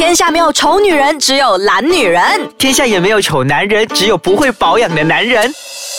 [0.00, 2.22] 天下没有丑女人，只有懒女人。
[2.56, 5.52] 天下也没有丑男人，只有不会保养的男人。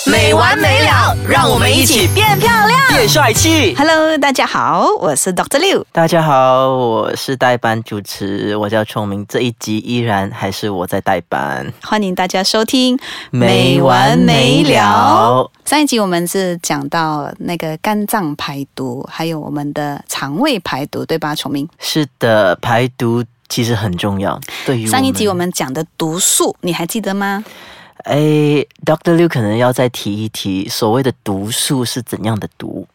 [0.07, 2.79] 没完没了，让我们一起变漂亮。
[2.89, 3.75] 变帅气。
[3.75, 5.59] Hello，大家好，我是 Dr.
[5.59, 5.83] Liu。
[5.91, 9.23] 大家好，我是代班主持，我叫崇明。
[9.29, 12.97] 这一集依然还是我在代班，欢迎大家收听
[13.29, 15.47] 没完没了。
[15.63, 21.35] 上一集我们是讲到那个肝脏排毒，还有我们的肠胃排毒，对吧？
[21.35, 24.39] 崇明，是的，排毒其实很重要。
[24.65, 27.43] 对于上一集我们讲的毒素，你还记得吗？
[28.05, 28.17] 哎
[28.85, 32.87] ，Doctor Liu 可能要再提一提，所谓的毒素是怎样的毒？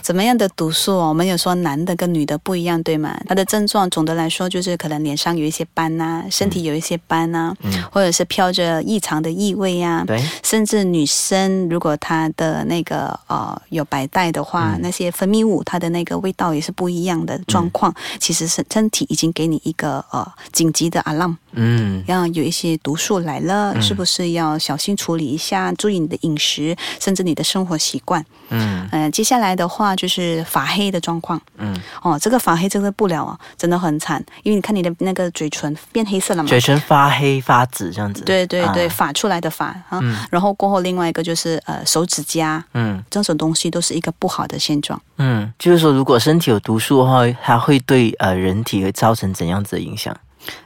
[0.00, 1.08] 怎么样的毒素哦？
[1.08, 3.18] 我们有说男的跟女的不一样，对吗？
[3.26, 17.94] 它的症状总的来说就是可能脸上有一些斑呐、身体有一些斑呐、嗯或者是飘着异常的异味呀、对，甚至女生如果她的那个呃有白带的话，嗯那些分泌物它的那个味道也是不一样的状况。
[18.18, 25.72] 其实是身体已经给你一个呃紧急的 alarm，嗯要有一些毒素来了，嗯是不是要小心处理一下？
[25.72, 28.24] 注意你的饮食，甚至你的生活习惯。
[28.50, 31.40] 嗯呃，接下来的话就是发黑的状况。
[31.56, 36.48] 嗯，哦，这个发黑真的不了啊，真的很惨，因为你看你的那个嘴唇变黑色了嘛。
[36.48, 38.22] 嘴唇发黑发紫这样子。
[38.24, 45.00] 对对对，啊发出来的发啊，嗯然后过后另外一个就是呃手指甲嗯这种东西都是一个不好的现状。
[45.16, 50.14] 嗯，就是说，如果身体有毒素的话，它会对呃人体会造成怎样子的影响？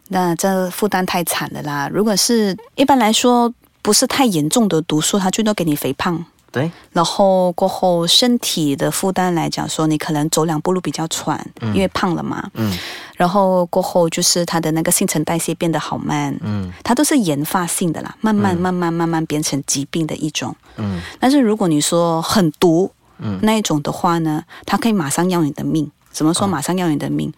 [0.09, 1.87] 那这负担太惨了啦！
[1.93, 6.25] 如果是一般来说不是太严重的毒素，它最多给你肥胖。
[6.57, 12.51] 对，然后过后身体的负担来讲说，你可能走两步路比较喘，因为胖了嘛。
[12.55, 12.75] 嗯。
[13.15, 16.73] 然后过后就是它的那个新陈代谢变得好慢，嗯。
[16.83, 20.57] 它都是研发性的啦，慢慢慢慢慢慢变成疾病的一种。
[20.77, 20.99] 嗯。
[21.21, 23.39] 但是如果你说很毒，嗯。
[23.43, 25.91] 那一种的话呢，它可以马上要你的命。
[26.11, 27.31] 怎么说马上要你的命？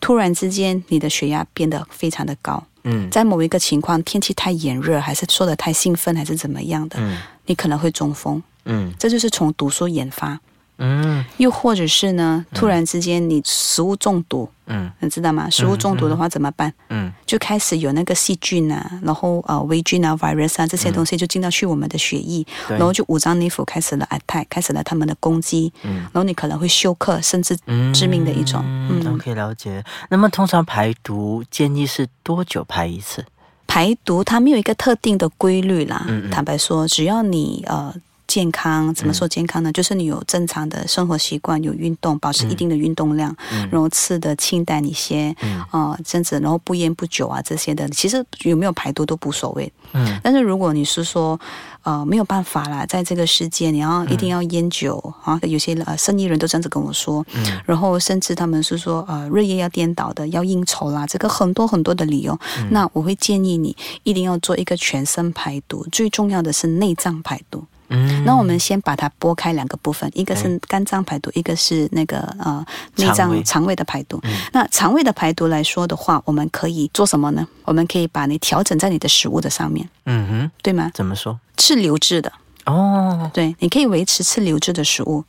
[0.00, 3.08] 突然之间，你的血压变得非常的高，嗯。
[3.08, 7.16] 在某一个情况，天气太炎热，还是说的太兴奋，还是怎么样的，嗯。
[7.46, 8.42] 你可能会中风。
[8.64, 10.38] 嗯这就是从毒素研发，
[10.78, 15.48] 嗯又或者是呢，突然之间你食物中毒，嗯你知道吗？
[15.50, 16.72] 食物中毒的话怎么办？
[16.90, 28.62] 嗯就开始有那个细菌啊，然后呃微菌啊、virus 啊这些东西就进到去我们的血液，对然后就五脏内腑开始了 attack，开始了他们的攻击，嗯然后你可能会休克，甚至嗯致命的一种。
[28.64, 29.84] 嗯嗯，，OK，了解。
[30.08, 33.24] 那么通常排毒建议是多久排一次？
[33.66, 36.04] 排毒它没有一个特定的规律啦。
[36.08, 37.94] 嗯嗯坦白说，只要你呃。
[38.34, 39.70] 健康怎么说健康呢？
[39.70, 49.72] 就是你有正常的生活习惯，有运动，保持一定的运动量，嗯然后吃的清淡一些，嗯啊，这样子，然后不烟不酒啊这些的，其实有没有排毒都无所谓。
[49.92, 51.38] 嗯但是如果你是说，
[51.84, 62.36] 呃，没有办法啦，在这个世界你要一定要烟酒、啊，有些呃生意人都这样子跟我说，嗯然后甚至他们是说，呃，日夜要颠倒的，要应酬啦，这个很多很多的理由。
[62.58, 67.64] 嗯那我会建议你一定要做一个全身排毒，最重要的是内脏排毒。
[67.88, 68.24] 嗯。
[68.24, 72.64] 那我们先把它拨开两个部分，一个是肝脏排毒，一个是那个呃
[72.96, 74.18] 内脏肠胃的排毒。
[74.22, 74.32] 嗯。
[74.52, 77.46] 那肠胃的排毒来说的话，我们可以做什么呢？
[77.64, 80.90] 我们可以把你调整在你的食物的上面，嗯哼，对吗？
[80.94, 81.38] 怎么说？
[81.56, 82.32] 吃流质的，
[82.66, 85.24] 哦，对，你可以维持吃流质的食物，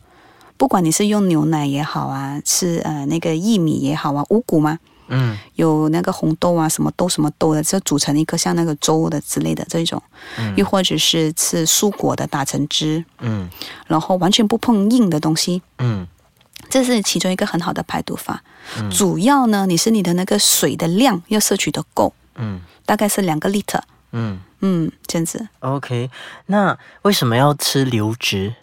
[0.58, 5.38] 不管你是用牛奶也好啊，吃呃那个薏米也好啊，五谷嘛，嗯。
[5.56, 10.02] 有那个红豆啊，什么豆什么豆的，就煮成一个像那个粥的之类的这种，
[10.38, 13.50] 嗯又或者是吃蔬果的打成汁，嗯。
[13.88, 16.08] 然后完全不碰硬的东西，嗯。
[16.70, 18.44] 这是其中一个很好的排毒法。
[18.78, 18.90] 嗯。
[18.90, 22.62] 主要呢，你是你的那个水的量要摄取的够，嗯。
[22.86, 24.40] 大概是两个 liter，嗯。
[24.62, 25.48] 嗯，这样子。
[25.60, 26.10] ，OK。
[26.48, 28.56] 那为什么要吃流质？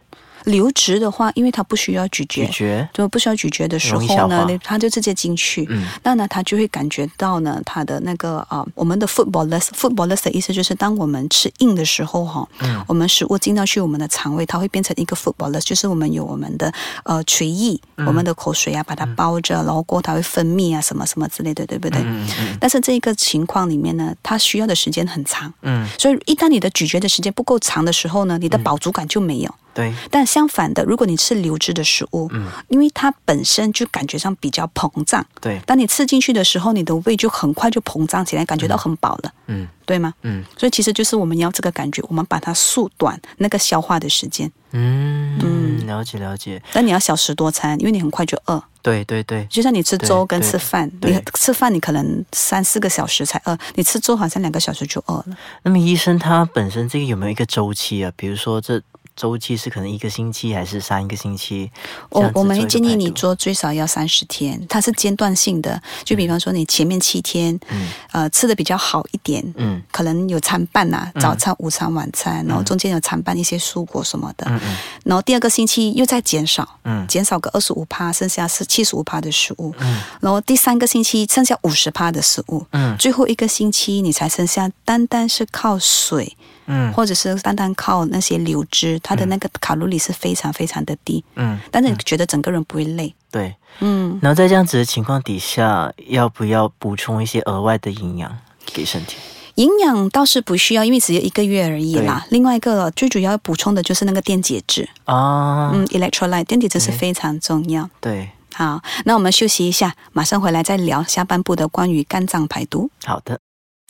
[0.44, 2.88] 流质的话，因为它不需要咀嚼，咀嚼？
[2.92, 5.66] 就不需要咀嚼的时候呢你它就直接进去。
[5.70, 16.72] 嗯那呢，它就会感觉到呢，它的那个啊、我们的 footballers，footballers 的意思就是，当我们吃硬的时候哈，嗯我们食物进到去我们的肠胃，它会变成一个 footballers，就是我们有我们的
[17.04, 22.00] 呃垂液，嗯我们的口水啊，把它包着，然后过它会分泌啊，什么什么之类的，对不对？
[22.02, 29.55] 嗯嗯但是这个情况里面呢，它需要的时间很长，嗯，所以一旦你的咀嚼的时间不够长的时候呢，你的饱足感就没有。
[29.74, 40.12] 对，但相反的，如果你吃流质的食物，嗯因为它本身就感觉上比较膨胀，对，当你吃进去的时候，你的胃就很快就膨胀起来，感觉到很饱了，嗯对吗？
[40.22, 44.50] 嗯所以其实就是我们要这个感觉，我们把它缩短那个消化的时间。
[44.74, 48.62] 嗯嗯，了解了解，但你要小食多餐，因为你很快就饿。
[48.80, 55.26] 对对对，就像你吃粥跟吃饭，对你吃饭你可能三四个小时才饿，你吃粥好像两个小时就饿了。
[55.62, 58.10] 那么医生他本身这个有没有一个周期啊？
[58.16, 58.82] 比如说这
[59.14, 61.70] 周期是可能一个星期还是三个星期？
[62.11, 65.81] 我我们会建议你做最少要三十天，它是间断性的。
[66.05, 74.47] 就比方说你前面七天，嗯呃，吃的比较好一点，嗯可能有餐半呐、嗯早餐、午餐、晚餐，然后中间有餐半一些蔬果什么的。
[74.49, 79.75] 嗯嗯然后第二个星期又再减少，嗯减少个二十五趴，剩下是七十五趴的食物。
[79.81, 82.65] 嗯然后第三个星期剩下五十趴的食物。
[82.70, 86.37] 嗯最后一个星期你才剩下单单是靠水，
[86.67, 93.14] 嗯或者是单单靠那些流汁，它的那个卡路里是非常非常的低，嗯，但是你觉得整个人不会累。
[93.31, 93.54] 对。
[93.81, 99.16] 嗯，然后在这样子的情况底下，要不要补充一些额外的营养给身体？
[99.56, 102.26] 营养倒是不需要，因为只有一个月而已啦。
[102.31, 107.88] 另外一个最主要补充的就是那个电解质，啊，嗯，electrolyte 电解质是非常重要。
[108.00, 112.90] 对，好，那我们休息一下，马上回来再聊下半部的关于肝脏排毒。
[113.05, 113.38] 好的。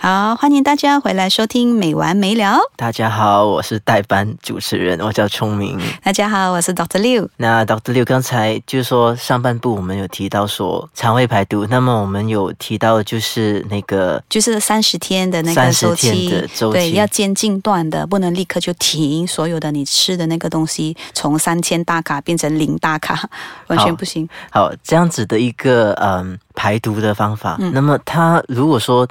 [0.03, 2.57] 好，欢迎大家回来收听《没完没了》。
[2.75, 5.79] 大家好，我是代班主持人，我叫聪明。
[6.03, 7.29] 大家好，我是 Doctor Liu。
[7.37, 7.93] 那 Dr.
[7.93, 23.31] 六刚才就是说上半部我们有提到说肠胃排毒，那么我们有提到就是那个就是三十天的那个周期，天的周期对，要间近断的，不能立刻就停所有的你吃的那个东西，从三千大卡变成零大卡，
[23.69, 24.29] 完全不行。
[24.51, 27.57] 好这样子的一个嗯排毒的方法。
[27.61, 29.07] 嗯那么他如果说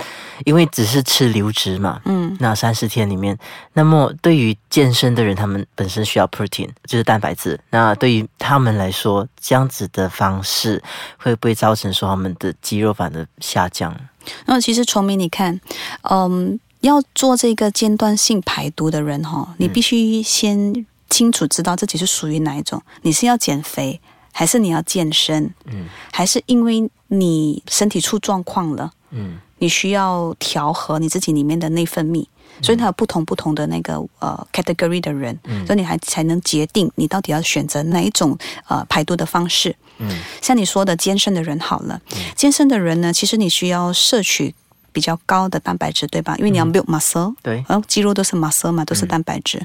[0.45, 3.37] 因为只是吃流质嘛，嗯那三十天里面，
[3.73, 7.59] 那么对于健身的人，他们本身需要 protein，就是蛋白质。
[7.69, 10.81] 那对于他们来说，这样子的方式
[11.17, 13.95] 会不会造成说他们的肌肉反而下降？
[14.45, 15.59] 那其实崇明，你看，
[16.03, 23.99] 嗯，要做这个间断性排毒的人哈，你必须先清楚知道自己是属于哪一种，你是要减肥，
[24.31, 25.87] 还是你要健身，嗯。
[26.11, 28.91] 还是因为你身体出状况了？
[29.11, 29.39] 嗯。
[29.59, 32.25] 你需要调和你自己里面的内分泌，
[32.63, 35.63] 所以它有不同不同的那个呃 category 的人，嗯。
[35.67, 38.35] 所以你还才能决定你到底要选择哪一种
[38.67, 39.75] 呃排毒的方式。
[39.99, 40.09] 嗯。
[40.41, 42.01] 像你说的健身的人好了，
[42.35, 44.55] 健身的人呢，其实你需要摄取
[44.91, 46.35] 比较高的蛋白质，对吧？
[46.37, 49.61] 因为你要 build muscle，、对，然后肌肉都是 muscle 嘛，都是蛋白质，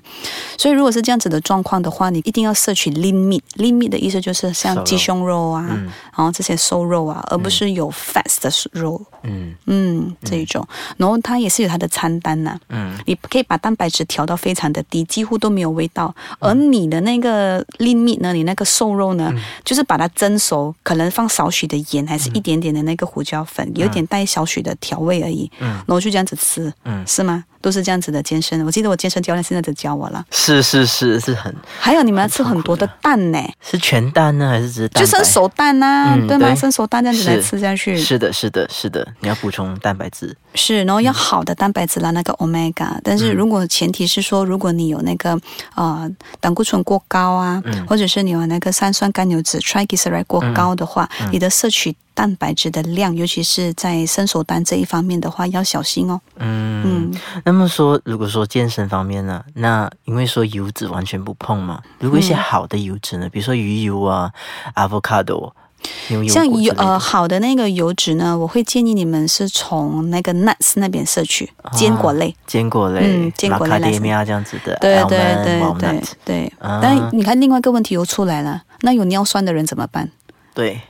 [0.59, 3.43] 所以如果是这样子的状况的话，你一定要摄取 lean meat。
[3.57, 5.91] lean meat 的意思就是像鸡胸肉啊，嗯。
[6.17, 9.01] 然后这些瘦肉啊，而不是有 fats 的肉。
[9.23, 9.55] 嗯。
[9.67, 12.97] 嗯，这一种，然后它也是有它的餐单呐、嗯。
[13.07, 16.15] 你可以把蛋白质调到非常的低，几乎都没有味道。
[16.39, 19.33] 而你的那个 lean meat 呢，你那个瘦肉呢，
[19.65, 25.51] 就是把它蒸熟，可能放少许的盐，还是一点点的那个胡椒粉，有点带少许的调味而已。
[25.61, 27.45] 嗯然后就这样子吃，嗯，是吗？
[27.61, 28.65] 都是这样子的健身。
[28.65, 30.25] 我记得我健身教练现在在教我了。
[30.31, 34.89] 是是是是很还有你们要吃很多的蛋呢，是全蛋呢，还是只？
[34.89, 36.55] 就生熟蛋呐、嗯对吗？
[36.55, 40.37] 生熟蛋这样子来吃下去，是的，是的，是的，你要补充蛋白质。
[40.55, 42.99] 是，然后要好的蛋白质啦，那个 omega。
[43.03, 45.39] 但是如果前提是说，如果你有那个
[45.75, 46.11] 呃
[46.41, 56.19] 胆固醇过高啊，嗯或者是你有那个三酸甘油脂 triglyceride 过高的话，嗯你的摄取蛋白质的量，尤其是在生熟蛋这一方面的话，要小心哦。
[56.39, 62.37] 嗯，嗯，那么说，如果说健身方面呢，那因为说油脂完全不碰嘛，如果一些嗯。
[62.37, 64.31] 好的油脂呢，比如说鱼油啊、
[64.77, 65.53] avocado、
[66.29, 72.35] 像油呃好的那个油脂呢，我会建议你们是从那个 nuts 那边摄取坚果类。
[72.47, 80.11] 坚果类、嗯坚果类这样子的，对对对对但你看另外一个问题又出来了，那有尿酸的人怎么办？
[80.55, 80.81] 对，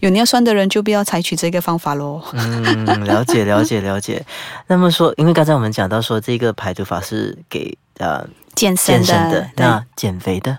[0.00, 2.22] 有尿酸的人就不要采取这个方法喽。
[2.32, 4.24] 嗯，了解了解了解。
[4.66, 10.58] 那么说，因为刚才我们讲到说，这个排毒法是给呃健身的，身的，那减肥的，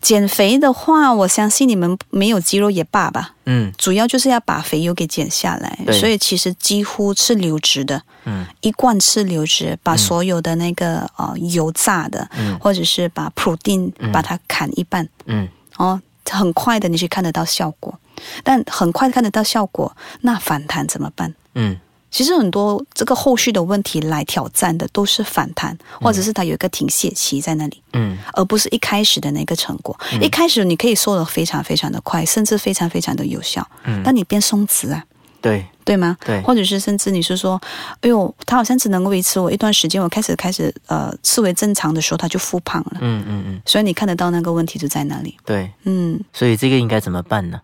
[0.00, 5.78] 减肥的话，我相信你们没有肌肉也罢吧，嗯主要就是要把肥油给减下来。
[5.86, 17.98] 对所以其实几乎是流质的，嗯一贯吃流质，把所有的那个呃油炸的，嗯或者是把 protein 嗯把它砍一半，嗯哦，很快的你去看得到效果。
[18.42, 21.34] 但很快看得到效果，那反弹怎么办？
[21.54, 21.76] 嗯
[22.10, 27.82] 其实很多这个后续的问题来挑战的都是反弹，或者是它有一个停歇期在那里。
[27.92, 29.98] 嗯而不是一开始的那个成果。
[30.20, 35.04] 一开始你可以瘦得非常非常的快，甚至非常非常的有效，嗯，但你变松弛啊，
[35.44, 36.16] 对对吗？
[36.24, 37.60] 对或者是甚至你是说，
[38.00, 42.96] 哎呦，他好像只能够维持我一段时间，我开始开始呃视为正常的时候，他就复胖了。
[43.02, 47.60] 嗯嗯嗯所以你看得到那个问题就在那里，对，嗯，所以这个应该怎么办呢？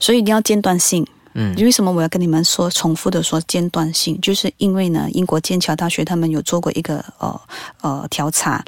[0.00, 1.06] 所以一定要间断性。
[1.34, 4.18] 嗯为什么我要跟你们说重复的说间断性？
[4.20, 7.40] 就是因为呢，英国剑桥大学他们有做过一个呃
[7.82, 8.64] 呃调查，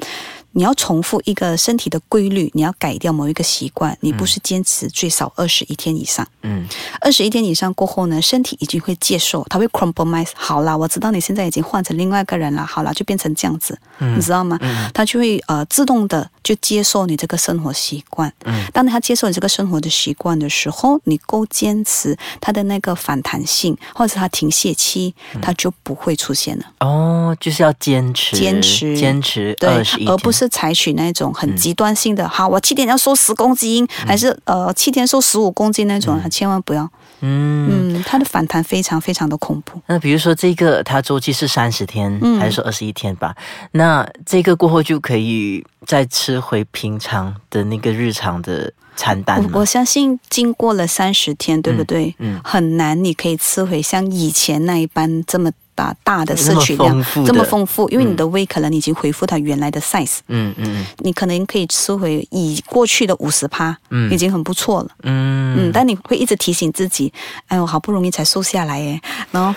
[0.53, 6.65] 你要重复一个身体的规律，你要改掉某一个习惯，你不是坚持最少二十一天以上，嗯
[7.01, 10.29] 二十一天以上过后呢，身体已经会接受，它会 compromise。
[10.35, 14.57] 好啦，我知道你现在已经换成另外一个人了，好啦，就变成这样子，嗯你知道吗？
[14.61, 18.31] 嗯它就会呃自动的就接受你这个生活习惯。
[18.45, 26.65] 嗯，当他接受你这个生活的习惯的时候，你够坚持，他的那个反弹性，或者是他停歇期，嗯他就不会出现了。
[26.79, 36.89] 哦，就是要坚持，坚持坚持对而不是采取那种很嗯极端性的，好，我七天要瘦十公斤，还是呃七天瘦十五公斤那种，千万不要。
[37.23, 37.95] 嗯。
[37.95, 39.81] 嗯，它的反弹非常非常的恐怖。
[39.87, 43.35] 那比如说这个，它周期是三十天，嗯还是说二十一天吧？
[43.71, 49.65] 那这个过后就可以再吃回平常的那个日常的餐单我？
[49.65, 52.13] 相信经过了三十天，对不对？
[52.19, 58.15] 嗯很难你可以吃回像以前那一般这么大大的摄取量这么丰富，因为你嗯。
[58.15, 64.11] 的胃可能已经恢复它原来的 size，嗯嗯你可能可以吃回以过去的五十趴，嗯。
[64.11, 64.89] 已经很不错了。
[65.03, 65.55] 嗯。
[65.57, 67.11] 嗯，但你会一直提醒自己，
[67.47, 68.99] 哎我，好不容易才瘦下来耶，
[69.31, 69.53] 然后，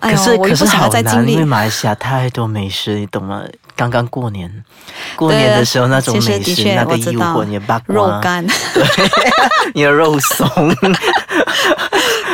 [0.00, 1.32] 哎呦，我又不想要，再经历。
[1.32, 1.44] 因为。
[1.44, 3.42] 马来西亚太多美食，你懂吗？
[3.74, 4.52] 刚刚过年，
[5.16, 7.34] 过年的时候那种美食，的确那个诱我知道。
[7.34, 7.94] 惑，你的八卦。
[7.94, 8.44] 肉，干，
[9.74, 10.46] 你的肉松，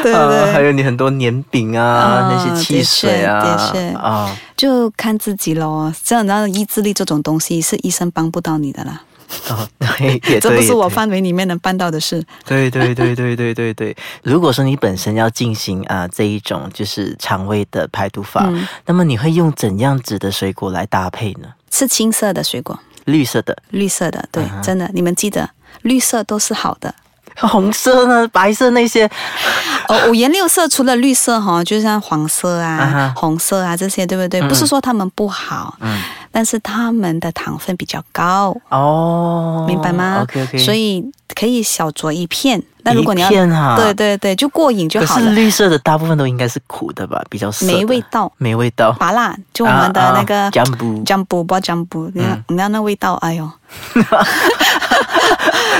[0.05, 5.93] 对呃对对，还有你很多年饼啊，啊那些汽水啊，就看自己咯。
[6.05, 9.03] 这样然后意志力这种东西是医生帮不到你的啦，
[9.51, 12.23] 哦，对，也 这不是我范围里面能办到的事。
[12.45, 13.97] 对对对对对对对。
[14.23, 21.49] 如果说你本身要进行啊、这一种就是肠胃的排毒法，嗯那么你会用怎样子的水果来搭配呢？
[21.71, 25.51] 吃青色的水果，绿色的、绿色的，对嗯真的，你们记得，
[25.83, 26.95] 绿色都是好的。
[27.41, 29.09] 红色呢、白色那些，
[29.89, 34.41] 哦，五颜六色除了绿色哈，就像黄色啊、红色啊这些，对不对？
[34.41, 34.49] 嗯。
[34.49, 36.01] 不是说他们不好，嗯，
[36.37, 41.01] 但是它们的糖分比较高，哦，明白吗 OK OK，所以
[41.33, 42.61] 可以小酌一片。
[42.87, 45.23] 那如果你要片哈对对对，就过瘾就好了。
[45.23, 48.95] 是绿色的大部分都应该是苦的吧，比较涩没味道，没味道。
[48.99, 53.49] 麻辣，就我们的那个姜布姜布，不姜布，你看嗯你看那味道，哎呦。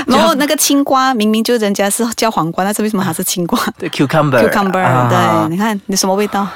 [0.07, 6.47] 然后那个青瓜明明就人家是叫黄瓜，但是为什么还是青瓜 对 cucumber？cucumber，啊对，你看你什么味道？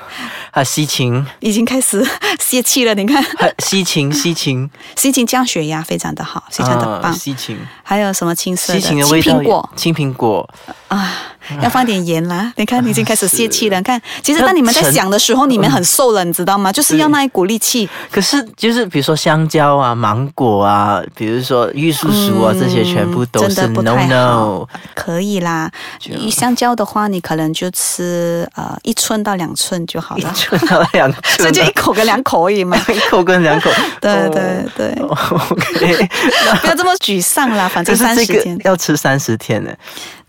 [0.52, 2.06] 还有西芹，已经开始
[2.40, 2.94] 泄气了。
[2.96, 7.12] 你看，还西芹 西芹，西芹降血压非常的好，非常的棒。
[7.12, 10.50] 啊西芹，还有什么青色西的芹的味道，青苹果青苹果，
[10.88, 11.14] 啊，
[11.62, 12.52] 要放点盐啦。
[12.56, 13.78] 你看，你已经开始泄气了。
[13.78, 16.72] 你看，其实那当你们在想的时候，你们很瘦了，你知道吗？
[16.72, 17.88] 就是要那一股力气。
[18.12, 24.66] 可是就是比如说香蕉啊、芒果啊，比如说玉树薯啊，嗯这些全部都真是的不 no。
[24.96, 25.72] 可以啦，
[26.32, 32.78] 香蕉的话，你可能就吃呃一寸到两寸就好一了，寸到两寸，所以就一口跟两口而已嘛。
[32.88, 33.70] 一口跟两口。
[34.02, 36.10] 对哦对对，OK，
[36.62, 38.58] 不要这么沮丧啦，反正三十天。
[38.64, 39.72] 要吃三十天呢。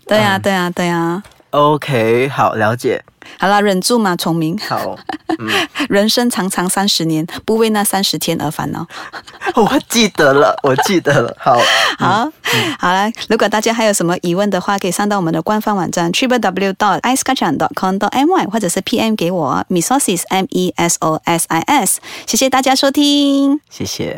[0.05, 1.21] 对呀对呀对呀。
[1.51, 3.01] OK，好，了解。
[3.39, 4.57] 好啦，忍住嘛，聪明。
[4.57, 4.97] 好，
[5.89, 8.85] 人生长长三十年，不为那三十天而烦恼。
[9.55, 11.35] 我记得了，我记得了。
[11.39, 11.59] 好，
[11.97, 12.29] 好，
[12.79, 18.11] 好了，如果大家还有什么疑问的话，可以上到我们的官方网站 triple w dot i c e k a c h a n dot com dot
[18.11, 21.99] my，或者是 PM 给我 mesosis m e s o s i s。
[22.25, 23.59] 谢谢大家收听。
[23.69, 24.09] 谢谢。